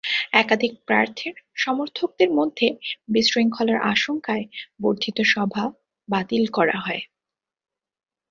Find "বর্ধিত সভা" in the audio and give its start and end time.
4.81-5.63